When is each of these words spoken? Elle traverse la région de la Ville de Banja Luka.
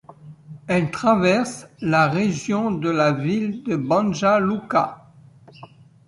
Elle 0.65 0.89
traverse 0.89 1.67
la 1.79 2.07
région 2.07 2.71
de 2.71 2.89
la 2.89 3.11
Ville 3.11 3.61
de 3.61 3.75
Banja 3.75 4.39
Luka. 4.39 5.11